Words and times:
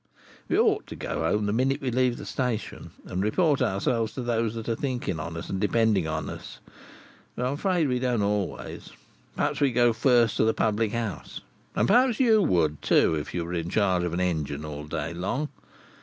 We 0.49 0.57
ought 0.57 0.87
to 0.87 0.95
go 0.95 1.19
home 1.19 1.45
the 1.45 1.53
minute 1.53 1.79
we 1.79 1.91
leave 1.91 2.17
the 2.17 2.25
station, 2.25 2.89
and 3.05 3.21
report 3.21 3.61
ourselves 3.61 4.13
to 4.13 4.23
those 4.23 4.55
that 4.55 4.67
are 4.67 4.73
thinking 4.75 5.19
on 5.19 5.37
us 5.37 5.47
and 5.47 5.61
depending 5.61 6.07
on 6.07 6.27
us; 6.27 6.59
but 7.35 7.45
I'm 7.45 7.53
afraid 7.53 7.87
we 7.87 7.99
don't 7.99 8.23
always. 8.23 8.93
Perhaps 9.35 9.61
we 9.61 9.71
go 9.71 9.93
first 9.93 10.37
to 10.37 10.43
the 10.43 10.55
public 10.55 10.91
house, 10.91 11.41
and 11.75 11.87
perhaps 11.87 12.19
you 12.19 12.41
would, 12.41 12.81
too, 12.81 13.13
if 13.13 13.35
you 13.35 13.45
were 13.45 13.53
in 13.53 13.69
charge 13.69 14.01
of 14.03 14.15
a 14.15 14.19
engine 14.19 14.65
all 14.65 14.85
day 14.85 15.13
long. 15.13 15.49